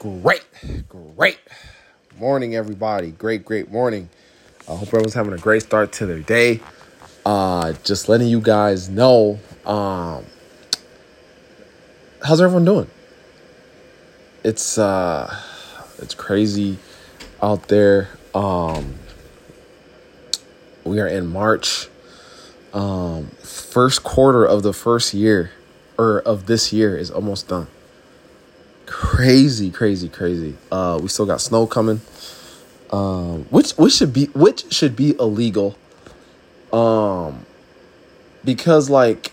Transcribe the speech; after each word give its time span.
Great, 0.00 0.46
great 0.88 1.38
morning, 2.18 2.56
everybody. 2.56 3.10
Great, 3.10 3.44
great 3.44 3.70
morning. 3.70 4.08
I 4.66 4.74
hope 4.74 4.88
everyone's 4.88 5.12
having 5.12 5.34
a 5.34 5.36
great 5.36 5.60
start 5.60 5.92
to 5.92 6.06
their 6.06 6.20
day. 6.20 6.60
Uh, 7.26 7.74
just 7.84 8.08
letting 8.08 8.28
you 8.28 8.40
guys 8.40 8.88
know, 8.88 9.38
um, 9.66 10.24
how's 12.24 12.40
everyone 12.40 12.64
doing? 12.64 12.90
It's 14.42 14.78
uh, 14.78 15.38
it's 15.98 16.14
crazy 16.14 16.78
out 17.42 17.68
there. 17.68 18.08
Um, 18.34 18.94
we 20.82 20.98
are 21.00 21.08
in 21.08 21.26
March. 21.26 21.88
Um, 22.72 23.26
first 23.42 24.02
quarter 24.02 24.46
of 24.46 24.62
the 24.62 24.72
first 24.72 25.12
year, 25.12 25.50
or 25.98 26.20
of 26.20 26.46
this 26.46 26.72
year, 26.72 26.96
is 26.96 27.10
almost 27.10 27.48
done 27.48 27.66
crazy, 28.90 29.70
crazy, 29.70 30.08
crazy. 30.08 30.56
Uh, 30.70 30.98
we 31.00 31.08
still 31.08 31.24
got 31.24 31.40
snow 31.40 31.64
coming, 31.66 32.00
um, 32.90 33.44
which 33.44 33.70
which 33.72 33.92
should 33.92 34.12
be 34.12 34.26
which 34.26 34.72
should 34.72 34.96
be 34.96 35.14
illegal, 35.18 35.76
um, 36.72 37.46
because 38.44 38.90
like 38.90 39.32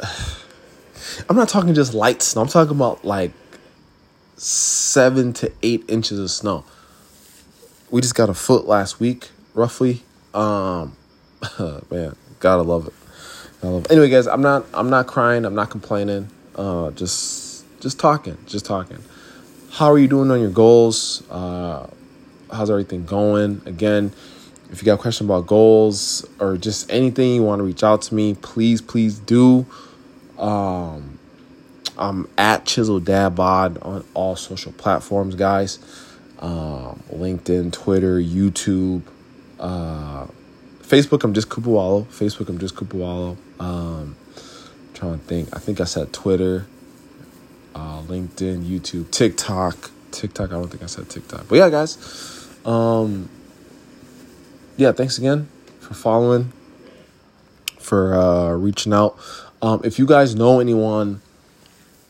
I'm 1.28 1.34
not 1.34 1.48
talking 1.48 1.74
just 1.74 1.92
light 1.92 2.22
snow. 2.22 2.42
I'm 2.42 2.48
talking 2.48 2.76
about 2.76 3.04
like 3.04 3.32
seven 4.36 5.32
to 5.34 5.52
eight 5.62 5.84
inches 5.88 6.20
of 6.20 6.30
snow. 6.30 6.64
We 7.90 8.00
just 8.00 8.14
got 8.14 8.30
a 8.30 8.34
foot 8.34 8.66
last 8.66 9.00
week, 9.00 9.30
roughly. 9.54 10.02
Um, 10.34 10.96
man, 11.90 12.14
gotta 12.38 12.62
love 12.62 12.86
it. 12.86 12.94
Gotta 13.60 13.74
love 13.74 13.84
it. 13.86 13.90
Anyway, 13.90 14.08
guys, 14.08 14.28
I'm 14.28 14.42
not 14.42 14.66
I'm 14.72 14.88
not 14.88 15.08
crying. 15.08 15.44
I'm 15.44 15.56
not 15.56 15.68
complaining. 15.68 16.30
Uh, 16.54 16.92
just 16.92 17.47
just 17.80 17.98
talking, 17.98 18.36
just 18.46 18.66
talking. 18.66 18.98
How 19.70 19.92
are 19.92 19.98
you 19.98 20.08
doing 20.08 20.30
on 20.30 20.40
your 20.40 20.50
goals? 20.50 21.22
Uh, 21.30 21.86
how's 22.50 22.70
everything 22.70 23.04
going? 23.04 23.62
Again, 23.66 24.12
if 24.70 24.82
you 24.82 24.86
got 24.86 24.94
a 24.94 25.02
question 25.02 25.26
about 25.26 25.46
goals 25.46 26.26
or 26.40 26.56
just 26.56 26.90
anything 26.90 27.34
you 27.34 27.42
want 27.42 27.60
to 27.60 27.64
reach 27.64 27.82
out 27.82 28.02
to 28.02 28.14
me, 28.14 28.34
please, 28.34 28.80
please 28.80 29.18
do. 29.18 29.66
Um, 30.38 31.18
I'm 31.96 32.28
at 32.36 32.64
Chisel 32.64 33.00
Dad 33.00 33.34
Bod 33.34 33.78
on 33.78 34.04
all 34.14 34.36
social 34.36 34.72
platforms, 34.72 35.34
guys. 35.34 35.78
Um, 36.38 37.02
LinkedIn, 37.12 37.72
Twitter, 37.72 38.20
YouTube, 38.20 39.02
uh, 39.58 40.26
Facebook. 40.82 41.24
I'm 41.24 41.34
just 41.34 41.48
Kupawalo. 41.48 42.06
Facebook. 42.06 42.48
I'm 42.48 42.58
just 42.58 42.76
Kupawalo. 42.76 43.36
Um, 43.58 44.16
trying 44.94 45.18
to 45.18 45.24
think. 45.24 45.48
I 45.54 45.58
think 45.58 45.80
I 45.80 45.84
said 45.84 46.12
Twitter 46.12 46.66
LinkedIn, 48.08 48.64
YouTube, 48.64 49.10
TikTok. 49.10 49.90
TikTok, 50.10 50.50
I 50.50 50.54
don't 50.54 50.68
think 50.68 50.82
I 50.82 50.86
said 50.86 51.08
TikTok. 51.08 51.46
But 51.48 51.56
yeah, 51.56 51.70
guys. 51.70 52.48
Um, 52.64 53.28
yeah, 54.76 54.92
thanks 54.92 55.18
again 55.18 55.48
for 55.80 55.94
following, 55.94 56.52
for 57.78 58.14
uh, 58.14 58.52
reaching 58.52 58.92
out. 58.92 59.18
Um, 59.62 59.80
if 59.84 59.98
you 59.98 60.06
guys 60.06 60.34
know 60.34 60.60
anyone 60.60 61.20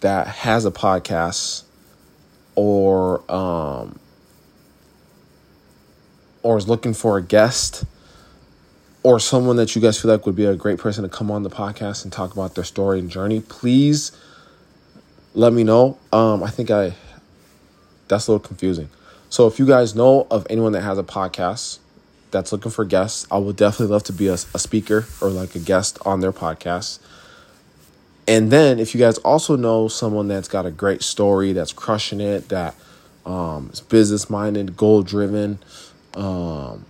that 0.00 0.26
has 0.28 0.64
a 0.64 0.70
podcast 0.70 1.64
or 2.54 3.22
um, 3.30 3.98
or 6.42 6.56
is 6.56 6.68
looking 6.68 6.94
for 6.94 7.18
a 7.18 7.22
guest 7.22 7.84
or 9.02 9.18
someone 9.20 9.56
that 9.56 9.74
you 9.74 9.82
guys 9.82 10.00
feel 10.00 10.10
like 10.10 10.26
would 10.26 10.36
be 10.36 10.44
a 10.44 10.56
great 10.56 10.78
person 10.78 11.02
to 11.02 11.08
come 11.08 11.30
on 11.30 11.42
the 11.42 11.50
podcast 11.50 12.04
and 12.04 12.12
talk 12.12 12.32
about 12.32 12.54
their 12.54 12.64
story 12.64 12.98
and 12.98 13.10
journey, 13.10 13.40
please 13.40 14.12
let 15.38 15.52
me 15.52 15.62
know. 15.62 15.96
Um, 16.12 16.42
I 16.42 16.50
think 16.50 16.70
I 16.70 16.94
that's 18.08 18.26
a 18.26 18.32
little 18.32 18.46
confusing. 18.46 18.90
So 19.30 19.46
if 19.46 19.58
you 19.58 19.66
guys 19.66 19.94
know 19.94 20.26
of 20.30 20.46
anyone 20.50 20.72
that 20.72 20.82
has 20.82 20.98
a 20.98 21.04
podcast 21.04 21.78
that's 22.32 22.50
looking 22.50 22.72
for 22.72 22.84
guests, 22.84 23.26
I 23.30 23.38
would 23.38 23.54
definitely 23.54 23.92
love 23.92 24.02
to 24.04 24.12
be 24.12 24.26
a, 24.26 24.32
a 24.32 24.58
speaker 24.58 25.06
or 25.20 25.28
like 25.28 25.54
a 25.54 25.60
guest 25.60 25.98
on 26.04 26.20
their 26.20 26.32
podcast. 26.32 26.98
And 28.26 28.50
then 28.50 28.80
if 28.80 28.94
you 28.94 29.00
guys 29.00 29.18
also 29.18 29.54
know 29.54 29.86
someone 29.86 30.26
that's 30.26 30.48
got 30.48 30.66
a 30.66 30.70
great 30.72 31.02
story, 31.02 31.52
that's 31.52 31.72
crushing 31.72 32.20
it, 32.20 32.48
that 32.48 32.74
um, 33.24 33.70
is 33.72 33.80
business 33.80 34.28
minded, 34.28 34.76
goal 34.76 35.02
driven, 35.02 35.60
um, 36.14 36.84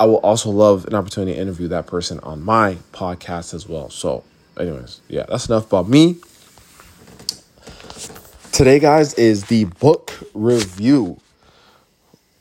I 0.00 0.06
will 0.06 0.16
also 0.16 0.50
love 0.50 0.86
an 0.86 0.94
opportunity 0.94 1.34
to 1.34 1.40
interview 1.40 1.68
that 1.68 1.86
person 1.86 2.18
on 2.20 2.42
my 2.42 2.78
podcast 2.92 3.54
as 3.54 3.68
well. 3.68 3.90
So, 3.90 4.24
anyways, 4.58 5.00
yeah, 5.08 5.26
that's 5.28 5.48
enough 5.48 5.66
about 5.66 5.88
me. 5.88 6.16
Today, 8.60 8.78
guys, 8.78 9.14
is 9.14 9.44
the 9.44 9.64
book 9.64 10.12
review. 10.34 11.18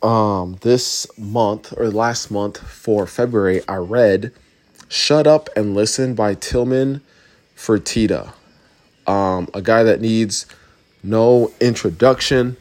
Um, 0.03 0.57
this 0.59 1.07
month 1.17 1.73
or 1.77 1.89
last 1.89 2.29
month 2.29 2.57
for 2.57 3.07
February, 3.07 3.61
I 3.69 3.77
read 3.77 4.33
Shut 4.89 5.27
Up 5.27 5.49
and 5.55 5.73
Listen 5.73 6.15
by 6.15 6.33
Tilman 6.33 6.99
Fertitta. 7.55 8.33
Um, 9.07 9.47
a 9.53 9.61
guy 9.61 9.83
that 9.83 10.01
needs 10.01 10.45
no 11.03 11.53
introduction. 11.61 12.57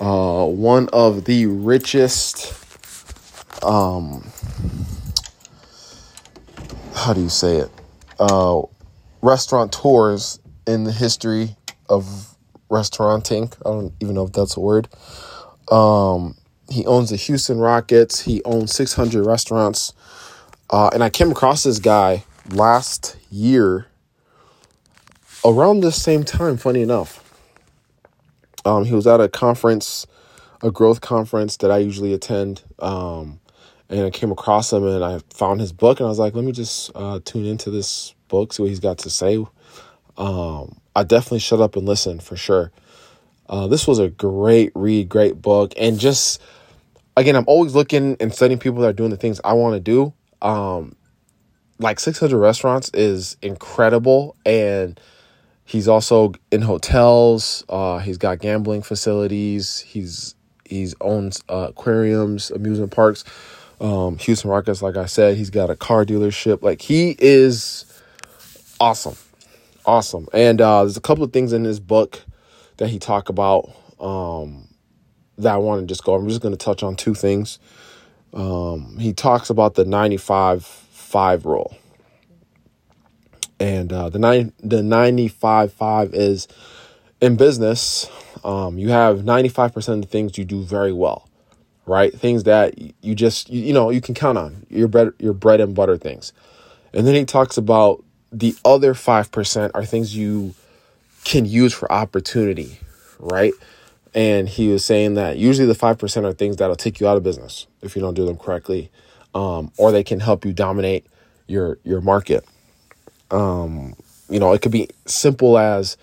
Uh, 0.00 0.46
one 0.46 0.88
of 0.94 1.26
the 1.26 1.44
richest 1.44 2.54
um 3.62 4.26
how 6.94 7.12
do 7.12 7.20
you 7.20 7.28
say 7.28 7.56
it? 7.58 7.70
Uh 8.18 8.62
restaurateurs 9.20 10.40
in 10.66 10.84
the 10.84 10.92
history 10.92 11.56
of 11.90 12.32
restauranting. 12.72 13.52
I 13.64 13.70
don't 13.70 13.92
even 14.00 14.14
know 14.14 14.24
if 14.24 14.32
that's 14.32 14.56
a 14.56 14.60
word. 14.60 14.88
Um, 15.70 16.36
he 16.68 16.86
owns 16.86 17.10
the 17.10 17.16
Houston 17.16 17.58
Rockets. 17.58 18.22
He 18.22 18.42
owns 18.44 18.74
600 18.74 19.24
restaurants. 19.24 19.92
Uh, 20.70 20.90
and 20.92 21.04
I 21.04 21.10
came 21.10 21.30
across 21.30 21.64
this 21.64 21.78
guy 21.78 22.24
last 22.50 23.16
year 23.30 23.86
around 25.44 25.80
the 25.80 25.92
same 25.92 26.24
time, 26.24 26.56
funny 26.56 26.82
enough. 26.82 27.18
Um, 28.64 28.84
he 28.84 28.94
was 28.94 29.06
at 29.06 29.20
a 29.20 29.28
conference, 29.28 30.06
a 30.62 30.70
growth 30.70 31.00
conference 31.00 31.58
that 31.58 31.70
I 31.70 31.78
usually 31.78 32.14
attend. 32.14 32.62
Um, 32.78 33.40
and 33.88 34.06
I 34.06 34.10
came 34.10 34.32
across 34.32 34.72
him 34.72 34.86
and 34.86 35.04
I 35.04 35.20
found 35.34 35.60
his 35.60 35.72
book 35.72 36.00
and 36.00 36.06
I 36.06 36.08
was 36.08 36.18
like, 36.18 36.34
let 36.34 36.44
me 36.44 36.52
just 36.52 36.90
uh, 36.94 37.20
tune 37.24 37.44
into 37.44 37.70
this 37.70 38.14
book, 38.28 38.52
see 38.52 38.62
what 38.62 38.70
he's 38.70 38.80
got 38.80 38.98
to 38.98 39.10
say. 39.10 39.44
Um, 40.16 40.80
I 40.94 41.04
definitely 41.04 41.40
shut 41.40 41.60
up 41.60 41.76
and 41.76 41.86
listen 41.86 42.20
for 42.20 42.36
sure. 42.36 42.70
Uh, 43.48 43.66
this 43.66 43.86
was 43.86 43.98
a 43.98 44.08
great 44.08 44.72
read, 44.74 45.08
great 45.08 45.40
book, 45.40 45.72
and 45.76 45.98
just 45.98 46.40
again, 47.16 47.36
I'm 47.36 47.44
always 47.46 47.74
looking 47.74 48.16
and 48.20 48.32
studying 48.32 48.58
people 48.58 48.80
that 48.80 48.88
are 48.88 48.92
doing 48.92 49.10
the 49.10 49.16
things 49.16 49.40
I 49.44 49.52
want 49.54 49.74
to 49.74 49.80
do. 49.80 50.12
Um, 50.40 50.96
like 51.78 52.00
600 52.00 52.38
restaurants 52.38 52.90
is 52.94 53.36
incredible, 53.42 54.36
and 54.46 54.98
he's 55.64 55.88
also 55.88 56.32
in 56.50 56.62
hotels. 56.62 57.64
Uh, 57.68 57.98
he's 57.98 58.18
got 58.18 58.38
gambling 58.38 58.82
facilities. 58.82 59.80
He's 59.80 60.34
he's 60.64 60.94
owns 61.00 61.42
uh, 61.48 61.68
aquariums, 61.70 62.50
amusement 62.50 62.92
parks. 62.92 63.24
Um, 63.80 64.16
Houston 64.18 64.48
Rockets, 64.48 64.80
like 64.80 64.96
I 64.96 65.06
said, 65.06 65.36
he's 65.36 65.50
got 65.50 65.68
a 65.68 65.76
car 65.76 66.04
dealership. 66.04 66.62
Like 66.62 66.80
he 66.80 67.16
is 67.18 67.84
awesome 68.80 69.16
awesome. 69.86 70.28
And 70.32 70.60
uh, 70.60 70.84
there's 70.84 70.96
a 70.96 71.00
couple 71.02 71.24
of 71.24 71.32
things 71.32 71.52
in 71.52 71.62
this 71.62 71.78
book 71.78 72.20
that 72.76 72.88
he 72.88 72.98
talk 72.98 73.28
about 73.28 73.70
um, 74.00 74.68
that 75.38 75.54
I 75.54 75.56
want 75.58 75.80
to 75.80 75.86
just 75.86 76.04
go. 76.04 76.14
I'm 76.14 76.28
just 76.28 76.40
going 76.40 76.52
to 76.52 76.58
touch 76.58 76.82
on 76.82 76.96
two 76.96 77.14
things. 77.14 77.58
Um, 78.32 78.98
he 78.98 79.12
talks 79.12 79.50
about 79.50 79.74
the 79.74 79.84
95 79.84 80.64
5 80.64 81.44
rule. 81.44 81.76
And 83.60 83.92
uh, 83.92 84.08
the 84.08 84.18
nine, 84.18 84.52
the 84.60 84.82
95 84.82 85.72
5 85.72 86.14
is 86.14 86.48
in 87.20 87.36
business, 87.36 88.10
um, 88.44 88.78
you 88.78 88.88
have 88.88 89.18
95% 89.18 89.76
of 89.88 90.00
the 90.00 90.08
things 90.08 90.36
you 90.36 90.44
do 90.44 90.62
very 90.62 90.92
well, 90.92 91.28
right? 91.86 92.12
Things 92.12 92.44
that 92.44 92.74
you 93.04 93.14
just, 93.14 93.50
you, 93.50 93.62
you 93.62 93.72
know, 93.72 93.90
you 93.90 94.00
can 94.00 94.14
count 94.14 94.38
on 94.38 94.66
your 94.68 94.88
bread, 94.88 95.12
your 95.18 95.32
bread 95.32 95.60
and 95.60 95.74
butter 95.74 95.96
things. 95.96 96.32
And 96.92 97.06
then 97.06 97.14
he 97.14 97.24
talks 97.24 97.56
about 97.56 98.04
the 98.32 98.56
other 98.64 98.94
5% 98.94 99.70
are 99.74 99.84
things 99.84 100.16
you 100.16 100.54
can 101.24 101.44
use 101.44 101.72
for 101.72 101.90
opportunity, 101.92 102.78
right? 103.18 103.52
And 104.14 104.48
he 104.48 104.68
was 104.68 104.84
saying 104.84 105.14
that 105.14 105.38
usually 105.38 105.66
the 105.66 105.74
5% 105.74 106.24
are 106.24 106.32
things 106.32 106.56
that'll 106.56 106.76
take 106.76 107.00
you 107.00 107.06
out 107.06 107.16
of 107.16 107.22
business 107.22 107.66
if 107.82 107.94
you 107.94 108.02
don't 108.02 108.14
do 108.14 108.24
them 108.24 108.36
correctly, 108.36 108.90
um, 109.34 109.70
or 109.76 109.92
they 109.92 110.02
can 110.02 110.20
help 110.20 110.44
you 110.44 110.52
dominate 110.52 111.06
your 111.46 111.78
your 111.84 112.00
market. 112.00 112.44
Um, 113.30 113.94
you 114.28 114.38
know, 114.38 114.52
it 114.52 114.62
could 114.62 114.72
be 114.72 114.88
simple 115.06 115.58
as 115.58 115.96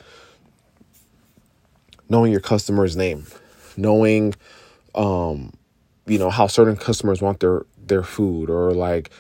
knowing 2.10 2.32
your 2.32 2.42
customer's 2.42 2.96
name, 2.96 3.26
knowing 3.78 4.34
um, 4.96 5.54
you 6.06 6.18
know, 6.18 6.30
how 6.30 6.48
certain 6.48 6.76
customers 6.76 7.22
want 7.22 7.40
their 7.40 7.66
their 7.78 8.04
food 8.04 8.50
or 8.50 8.74
like 8.74 9.12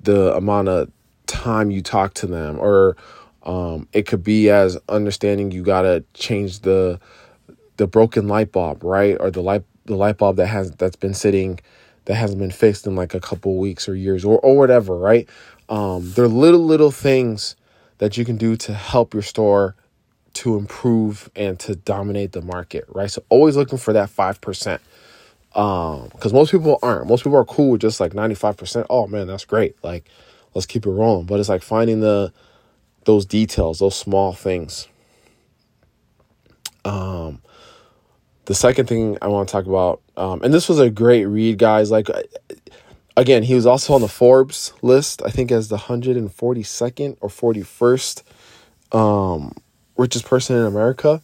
the 0.00 0.34
amount 0.34 0.68
of 0.68 0.90
time 1.26 1.70
you 1.70 1.82
talk 1.82 2.14
to 2.14 2.26
them 2.26 2.58
or 2.58 2.96
um, 3.42 3.88
it 3.92 4.06
could 4.06 4.24
be 4.24 4.50
as 4.50 4.76
understanding 4.88 5.52
you 5.52 5.62
got 5.62 5.82
to 5.82 6.04
change 6.14 6.60
the 6.60 6.98
the 7.76 7.86
broken 7.86 8.26
light 8.26 8.52
bulb, 8.52 8.82
right? 8.82 9.16
Or 9.20 9.30
the 9.30 9.42
light 9.42 9.64
the 9.84 9.96
light 9.96 10.18
bulb 10.18 10.36
that 10.36 10.46
has 10.46 10.72
that's 10.72 10.96
been 10.96 11.14
sitting 11.14 11.60
that 12.06 12.14
hasn't 12.14 12.40
been 12.40 12.50
fixed 12.50 12.86
in 12.86 12.96
like 12.96 13.14
a 13.14 13.20
couple 13.20 13.56
weeks 13.56 13.88
or 13.88 13.94
years 13.94 14.24
or 14.24 14.38
or 14.40 14.56
whatever, 14.56 14.96
right? 14.96 15.28
Um, 15.68 16.12
there 16.12 16.24
are 16.24 16.28
little 16.28 16.64
little 16.64 16.90
things 16.90 17.56
that 17.98 18.16
you 18.16 18.24
can 18.24 18.36
do 18.36 18.56
to 18.56 18.74
help 18.74 19.14
your 19.14 19.22
store 19.22 19.76
to 20.34 20.56
improve 20.56 21.30
and 21.34 21.58
to 21.60 21.76
dominate 21.76 22.32
the 22.32 22.42
market, 22.42 22.84
right? 22.88 23.10
So 23.10 23.22
always 23.28 23.56
looking 23.56 23.78
for 23.78 23.92
that 23.92 24.10
five 24.10 24.40
percent. 24.40 24.80
Um, 25.54 26.10
because 26.12 26.34
most 26.34 26.50
people 26.50 26.78
aren't. 26.82 27.08
Most 27.08 27.24
people 27.24 27.38
are 27.38 27.44
cool 27.44 27.70
with 27.70 27.80
just 27.80 28.00
like 28.00 28.12
ninety 28.12 28.34
five 28.34 28.56
percent. 28.56 28.86
Oh 28.90 29.06
man, 29.06 29.26
that's 29.26 29.44
great. 29.44 29.76
Like, 29.82 30.04
let's 30.56 30.66
keep 30.66 30.86
it 30.86 30.90
rolling. 30.90 31.26
But 31.26 31.38
it's 31.38 31.48
like 31.48 31.62
finding 31.62 32.00
the 32.00 32.32
those 33.04 33.24
details, 33.26 33.78
those 33.78 33.94
small 33.94 34.32
things. 34.32 34.88
Um, 36.84 37.42
the 38.46 38.54
second 38.54 38.86
thing 38.86 39.18
I 39.22 39.28
want 39.28 39.48
to 39.48 39.52
talk 39.52 39.66
about, 39.66 40.00
um, 40.16 40.42
and 40.42 40.52
this 40.52 40.68
was 40.68 40.78
a 40.78 40.90
great 40.90 41.26
read, 41.26 41.58
guys. 41.58 41.90
Like, 41.90 42.08
again, 43.16 43.42
he 43.42 43.54
was 43.54 43.66
also 43.66 43.94
on 43.94 44.00
the 44.00 44.08
Forbes 44.08 44.72
list, 44.82 45.22
I 45.24 45.30
think, 45.30 45.52
as 45.52 45.68
the 45.68 45.76
142nd 45.76 47.16
or 47.20 47.28
41st 47.28 48.22
um, 48.92 49.52
richest 49.96 50.24
person 50.24 50.56
in 50.56 50.64
America. 50.64 51.22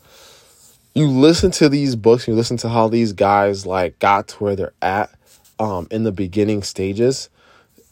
You 0.95 1.09
listen 1.09 1.51
to 1.53 1.69
these 1.69 1.97
books, 1.97 2.29
you 2.29 2.35
listen 2.35 2.59
to 2.59 2.69
how 2.69 2.89
these 2.89 3.13
guys 3.13 3.65
like 3.65 3.99
got 3.99 4.29
to 4.29 4.37
where 4.45 4.55
they're 4.55 4.75
at 4.83 5.11
um, 5.59 5.89
in 5.91 6.03
the 6.05 6.13
beginning 6.13 6.63
stages, 6.63 7.31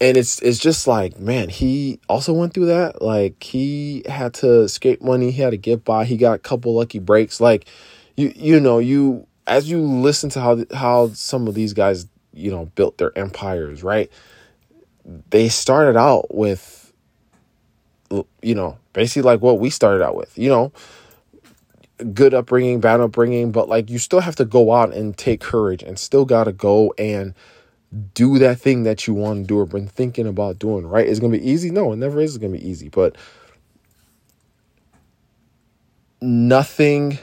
and 0.01 0.17
it's 0.17 0.41
it's 0.41 0.59
just 0.59 0.87
like 0.87 1.19
man, 1.19 1.49
he 1.49 2.01
also 2.09 2.33
went 2.33 2.55
through 2.55 2.67
that. 2.67 3.03
Like 3.03 3.43
he 3.43 4.03
had 4.09 4.35
to 4.35 4.61
escape 4.63 5.03
money, 5.03 5.31
he 5.31 5.43
had 5.43 5.51
to 5.51 5.59
get 5.59 5.85
by. 5.85 6.05
He 6.05 6.17
got 6.17 6.33
a 6.35 6.39
couple 6.39 6.75
lucky 6.75 6.99
breaks. 6.99 7.41
Like 7.41 7.67
you 8.17 8.33
you 8.35 8.61
know 8.61 8.79
you 8.79 9.27
as 9.47 9.71
you 9.71 9.81
listen 9.81 10.31
to 10.31 10.41
how 10.41 10.65
how 10.75 11.09
some 11.09 11.49
of 11.49 11.55
these 11.55 11.73
guys 11.73 12.07
you 12.33 12.51
know 12.51 12.67
built 12.77 12.99
their 12.99 13.17
empires 13.19 13.83
right 13.83 14.11
they 15.31 15.49
started 15.49 15.97
out 15.97 16.33
with 16.33 16.93
you 18.43 18.55
know 18.55 18.79
basically 18.93 19.23
like 19.23 19.41
what 19.41 19.59
we 19.59 19.71
started 19.71 20.05
out 20.05 20.15
with 20.15 20.37
you 20.39 20.49
know 20.49 20.73
good 22.15 22.33
upbringing 22.33 22.81
bad 22.81 23.01
upbringing 23.01 23.51
but 23.51 23.69
like 23.69 23.91
you 23.91 23.99
still 23.99 24.21
have 24.21 24.37
to 24.37 24.45
go 24.45 24.73
out 24.73 24.95
and 24.95 25.17
take 25.19 25.41
courage 25.41 25.83
and 25.83 25.99
still 25.99 26.25
got 26.25 26.45
to 26.45 26.53
go 26.53 26.95
and 26.97 27.35
do 28.15 28.39
that 28.39 28.61
thing 28.61 28.85
that 28.85 29.07
you 29.07 29.15
want 29.15 29.43
to 29.43 29.47
do 29.47 29.59
or 29.59 29.67
been 29.67 29.89
thinking 29.89 30.27
about 30.27 30.59
doing 30.59 30.87
right 30.87 31.09
it's 31.09 31.19
gonna 31.19 31.37
be 31.37 31.51
easy 31.51 31.71
no 31.71 31.93
it 31.93 31.97
never 31.97 32.21
is 32.21 32.39
gonna 32.39 32.53
be 32.53 32.69
easy 32.69 32.89
but 32.89 33.17
nothing 36.21 37.19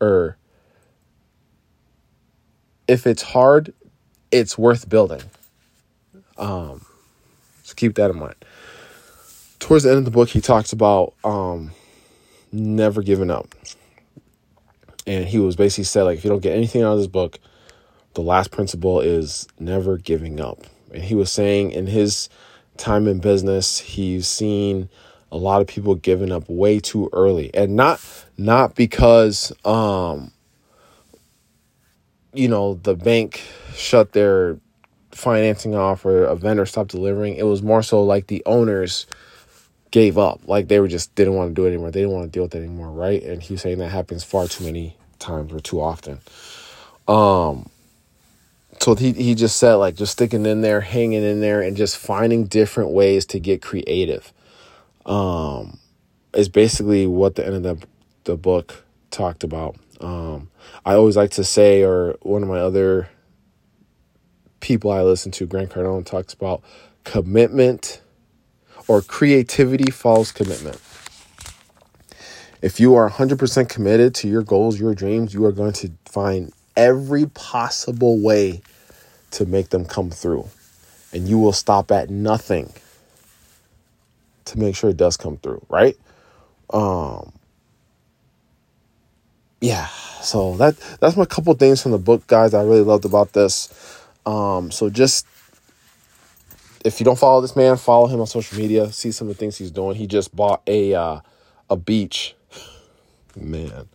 or 0.00 0.36
if 2.88 3.06
it's 3.06 3.22
hard, 3.22 3.74
it's 4.32 4.58
worth 4.58 4.88
building. 4.88 5.22
Um, 6.38 6.84
so 7.62 7.74
keep 7.74 7.94
that 7.96 8.10
in 8.10 8.18
mind. 8.18 8.34
Towards 9.60 9.84
the 9.84 9.90
end 9.90 9.98
of 9.98 10.04
the 10.06 10.10
book, 10.10 10.30
he 10.30 10.40
talks 10.40 10.72
about 10.72 11.12
um, 11.22 11.70
never 12.50 13.02
giving 13.02 13.30
up. 13.30 13.54
And 15.06 15.26
he 15.26 15.38
was 15.38 15.56
basically 15.56 15.84
said, 15.84 16.02
like, 16.02 16.18
if 16.18 16.24
you 16.24 16.30
don't 16.30 16.42
get 16.42 16.56
anything 16.56 16.82
out 16.82 16.92
of 16.92 16.98
this 16.98 17.06
book, 17.06 17.38
the 18.14 18.22
last 18.22 18.50
principle 18.50 19.00
is 19.00 19.46
never 19.58 19.96
giving 19.96 20.40
up. 20.40 20.60
And 20.92 21.02
he 21.02 21.14
was 21.14 21.30
saying 21.30 21.72
in 21.72 21.86
his 21.86 22.28
time 22.76 23.06
in 23.06 23.18
business, 23.18 23.78
he's 23.78 24.26
seen 24.26 24.88
a 25.30 25.36
lot 25.36 25.60
of 25.60 25.66
people 25.66 25.94
giving 25.94 26.32
up 26.32 26.48
way 26.48 26.80
too 26.80 27.10
early. 27.12 27.50
And 27.54 27.76
not 27.76 28.00
not 28.36 28.74
because 28.74 29.52
um 29.64 30.32
you 32.34 32.48
know, 32.48 32.74
the 32.74 32.94
bank 32.94 33.42
shut 33.74 34.12
their 34.12 34.58
financing 35.10 35.74
off 35.74 36.04
or 36.04 36.24
a 36.24 36.36
vendor 36.36 36.66
stopped 36.66 36.90
delivering. 36.90 37.34
It 37.34 37.44
was 37.44 37.62
more 37.62 37.82
so 37.82 38.02
like 38.02 38.28
the 38.28 38.42
owners 38.46 39.06
gave 39.90 40.18
up. 40.18 40.40
Like 40.46 40.68
they 40.68 40.80
were 40.80 40.88
just 40.88 41.14
didn't 41.14 41.34
want 41.34 41.50
to 41.50 41.54
do 41.54 41.66
it 41.66 41.68
anymore. 41.68 41.90
They 41.90 42.00
didn't 42.00 42.14
want 42.14 42.26
to 42.26 42.36
deal 42.36 42.44
with 42.44 42.54
it 42.54 42.58
anymore, 42.58 42.90
right? 42.90 43.22
And 43.22 43.42
he's 43.42 43.62
saying 43.62 43.78
that 43.78 43.88
happens 43.88 44.22
far 44.24 44.46
too 44.46 44.64
many 44.64 44.96
times 45.18 45.52
or 45.52 45.60
too 45.60 45.80
often. 45.80 46.20
Um 47.06 47.68
so 48.80 48.94
he 48.94 49.12
he 49.12 49.34
just 49.34 49.56
said 49.56 49.74
like 49.74 49.96
just 49.96 50.12
sticking 50.12 50.46
in 50.46 50.60
there, 50.62 50.80
hanging 50.80 51.22
in 51.22 51.40
there 51.40 51.62
and 51.62 51.76
just 51.76 51.96
finding 51.96 52.46
different 52.46 52.90
ways 52.90 53.26
to 53.26 53.40
get 53.40 53.62
creative. 53.62 54.32
Um 55.06 55.78
is 56.34 56.48
basically 56.48 57.06
what 57.06 57.34
the 57.36 57.46
end 57.46 57.56
of 57.56 57.62
the 57.62 57.86
the 58.24 58.36
book 58.36 58.84
talked 59.10 59.44
about. 59.44 59.76
Um, 60.00 60.50
I 60.84 60.94
always 60.94 61.16
like 61.16 61.30
to 61.32 61.44
say, 61.44 61.82
or 61.82 62.16
one 62.22 62.42
of 62.42 62.48
my 62.48 62.58
other 62.58 63.08
people 64.60 64.90
I 64.90 65.02
listen 65.02 65.32
to, 65.32 65.46
Grant 65.46 65.70
Cardone, 65.70 66.04
talks 66.04 66.34
about 66.34 66.62
commitment 67.04 68.02
or 68.86 69.02
creativity 69.02 69.90
follows 69.90 70.32
commitment. 70.32 70.80
If 72.60 72.80
you 72.80 72.94
are 72.96 73.08
100% 73.08 73.68
committed 73.68 74.14
to 74.16 74.28
your 74.28 74.42
goals, 74.42 74.80
your 74.80 74.94
dreams, 74.94 75.32
you 75.32 75.44
are 75.44 75.52
going 75.52 75.72
to 75.74 75.92
find 76.06 76.52
every 76.78 77.26
possible 77.26 78.18
way 78.18 78.62
to 79.32 79.44
make 79.44 79.68
them 79.68 79.84
come 79.84 80.08
through. 80.08 80.48
And 81.12 81.28
you 81.28 81.38
will 81.38 81.52
stop 81.52 81.90
at 81.90 82.08
nothing 82.08 82.72
to 84.46 84.58
make 84.58 84.76
sure 84.76 84.90
it 84.90 84.96
does 84.96 85.16
come 85.16 85.36
through, 85.36 85.64
right? 85.68 85.96
Um, 86.70 87.32
yeah, 89.60 89.86
so 90.22 90.56
that 90.56 90.76
that's 91.00 91.16
my 91.16 91.24
couple 91.24 91.52
things 91.54 91.82
from 91.82 91.92
the 91.92 91.98
book, 91.98 92.26
guys. 92.26 92.54
I 92.54 92.62
really 92.62 92.82
loved 92.82 93.04
about 93.04 93.32
this. 93.32 93.68
Um, 94.24 94.70
so 94.70 94.88
just 94.88 95.26
if 96.84 97.00
you 97.00 97.04
don't 97.04 97.18
follow 97.18 97.40
this 97.40 97.56
man, 97.56 97.76
follow 97.76 98.06
him 98.06 98.20
on 98.20 98.26
social 98.26 98.58
media. 98.58 98.92
See 98.92 99.10
some 99.10 99.28
of 99.28 99.36
the 99.36 99.40
things 99.40 99.56
he's 99.56 99.70
doing. 99.70 99.96
He 99.96 100.06
just 100.06 100.34
bought 100.34 100.62
a 100.66 100.94
uh, 100.94 101.20
a 101.68 101.76
beach. 101.76 102.34
Man, 103.36 103.88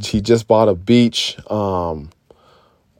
he 0.00 0.20
just 0.20 0.46
bought 0.46 0.68
a 0.68 0.74
beach. 0.74 1.36
Um, 1.50 2.10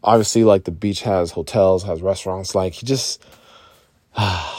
obviously, 0.02 0.44
like 0.44 0.64
the 0.64 0.70
beach 0.70 1.02
has 1.02 1.30
hotels, 1.32 1.84
has 1.84 2.02
restaurants. 2.02 2.54
Like 2.54 2.74
he 2.74 2.86
just, 2.86 3.22
I 4.16 4.50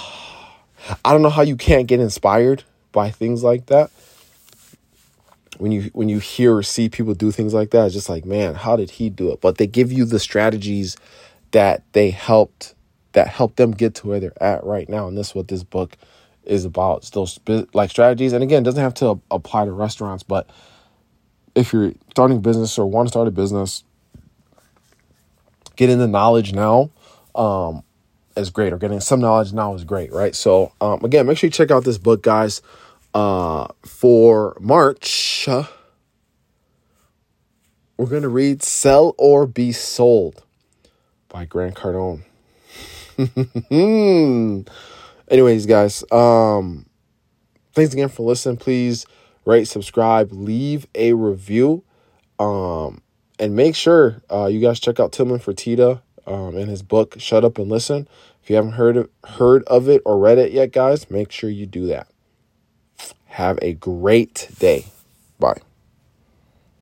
don't 1.06 1.22
know 1.22 1.30
how 1.30 1.44
you 1.44 1.56
can't 1.56 1.88
get 1.88 2.00
inspired 2.00 2.64
by 2.92 3.10
things 3.12 3.44
like 3.44 3.68
that 3.68 3.92
when 5.58 5.72
you 5.72 5.90
when 5.94 6.10
you 6.10 6.20
hear 6.20 6.56
or 6.56 6.64
see 6.64 6.90
people 6.90 7.14
do 7.14 7.32
things 7.32 7.54
like 7.54 7.72
that, 7.72 7.86
it's 7.86 7.96
just 7.96 8.10
like, 8.10 8.26
man, 8.26 8.56
how 8.56 8.76
did 8.76 8.92
he 8.92 9.10
do 9.10 9.32
it? 9.32 9.42
But 9.42 9.58
they 9.58 9.68
give 9.68 9.92
you 9.92 10.06
the 10.06 10.20
strategies 10.20 10.98
that 11.52 11.84
they 11.94 12.10
helped 12.10 12.76
that 13.14 13.28
helped 13.28 13.58
them 13.58 13.72
get 13.72 13.96
to 13.96 14.08
where 14.08 14.20
they're 14.20 14.44
at 14.44 14.64
right 14.64 14.90
now, 14.90 15.08
and 15.08 15.18
this 15.18 15.30
is 15.30 15.36
what 15.36 15.48
this 15.48 15.64
book 15.64 15.98
is 16.44 16.66
about. 16.66 16.98
It's 16.98 17.10
those 17.12 17.40
like 17.74 17.90
strategies, 17.90 18.34
and 18.34 18.44
again, 18.44 18.64
doesn't 18.64 18.82
have 18.82 18.96
to 18.96 19.22
apply 19.32 19.66
to 19.66 19.72
restaurants, 19.72 20.24
but 20.24 20.50
if 21.56 21.74
you're 21.74 21.94
starting 22.12 22.38
a 22.38 22.42
business 22.42 22.78
or 22.78 22.86
want 22.86 23.08
to 23.08 23.12
start 23.12 23.28
a 23.28 23.32
business, 23.32 23.84
getting 25.76 26.00
the 26.00 26.08
knowledge 26.08 26.54
now 26.54 26.90
um, 27.36 27.84
is 28.36 28.50
great, 28.50 28.74
or 28.74 28.78
getting 28.78 29.00
some 29.00 29.20
knowledge 29.20 29.54
now 29.54 29.74
is 29.74 29.84
great, 29.84 30.12
right? 30.12 30.36
So 30.36 30.74
um, 30.82 31.04
again, 31.04 31.26
make 31.26 31.38
sure 31.38 31.48
you 31.48 31.52
check 31.52 31.72
out 31.72 31.84
this 31.84 31.98
book, 31.98 32.24
guys 32.24 32.62
uh, 33.14 33.68
for 33.86 34.58
March, 34.60 35.48
we're 35.48 35.68
going 38.08 38.24
to 38.24 38.30
read 38.30 38.64
Sell 38.64 39.14
or 39.18 39.46
Be 39.46 39.72
Sold 39.72 40.44
by 41.30 41.46
Grant 41.46 41.76
Cardone. 41.76 42.24
Anyways, 45.28 45.66
guys, 45.68 46.04
um, 46.12 46.88
thanks 47.74 47.94
again 47.94 48.10
for 48.10 48.24
listening. 48.24 48.58
Please 48.58 49.06
rate, 49.46 49.68
subscribe, 49.68 50.32
leave 50.32 50.88
a 50.96 51.14
review, 51.14 51.84
um, 52.40 53.02
and 53.40 53.56
make 53.56 53.76
sure 53.76 54.22
uh, 54.32 54.48
you 54.48 54.60
guys 54.60 54.80
check 54.80 55.00
out 55.00 55.12
Tilman 55.12 55.40
Fertitta 55.40 56.02
um, 56.26 56.56
and 56.56 56.70
his 56.70 56.82
book 56.82 57.16
"Shut 57.20 57.44
Up 57.44 57.58
and 57.58 57.70
Listen." 57.70 58.08
If 58.42 58.50
you 58.50 58.58
haven't 58.58 58.74
heard 58.74 58.98
of, 58.98 59.10
heard 59.24 59.64
of 59.64 59.88
it 59.88 60.02
or 60.06 60.20
read 60.20 60.38
it 60.38 60.52
yet, 60.52 60.72
guys, 60.74 61.10
make 61.10 61.32
sure 61.32 61.50
you 61.50 61.66
do 61.66 61.88
that. 61.88 62.08
Have 63.26 63.58
a 63.62 63.74
great 63.74 64.50
day. 64.60 64.86
Bye. 65.40 65.62